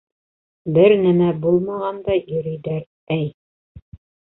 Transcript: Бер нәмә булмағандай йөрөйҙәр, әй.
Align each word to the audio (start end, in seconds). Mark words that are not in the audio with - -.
Бер 0.77 0.95
нәмә 1.03 1.29
булмағандай 1.45 2.25
йөрөйҙәр, 2.27 2.85
әй. 3.23 3.33